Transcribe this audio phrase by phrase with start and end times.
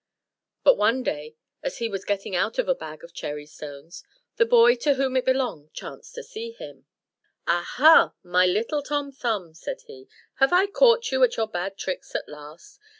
[0.63, 4.03] But one day as he was getting out of a bag of cherry stones,
[4.37, 6.87] the boy to whom it belonged chanced to see him.
[7.45, 11.77] "Ah, ha, my little Tom Thumb!" said he, "have I caught you at your bad
[11.77, 12.79] tricks at last?